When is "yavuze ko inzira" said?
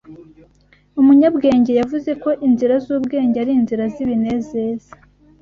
1.79-2.75